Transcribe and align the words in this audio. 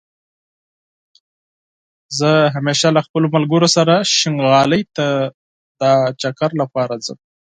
زه 2.17 2.29
همېشه 2.55 2.87
له 2.95 3.01
خپلو 3.07 3.27
ملګرو 3.35 3.67
سره 3.75 3.93
شينغالى 4.17 4.81
ته 4.95 5.07
دا 5.81 5.93
چکر 6.21 6.51
لپاره 6.61 6.95
ځم 7.05 7.19